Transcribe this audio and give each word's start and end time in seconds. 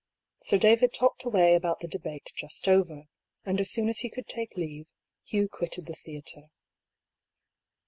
Sir 0.41 0.57
David 0.57 0.95
talked 0.95 1.25
away 1.25 1.53
about 1.53 1.79
the 1.79 1.87
debate 1.87 2.31
just 2.35 2.67
over; 2.67 3.03
and 3.45 3.61
as 3.61 3.69
soon 3.69 3.87
as 3.87 3.99
he 3.99 4.09
could 4.09 4.27
take 4.27 4.57
leave, 4.57 4.87
Hugh 5.25 5.47
quitted 5.47 5.85
the 5.85 5.93
theatre. 5.93 6.47